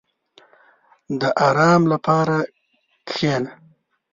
•د 1.19 1.23
آرام 1.47 1.81
لپاره 1.93 2.37
کښېنه. 3.07 3.51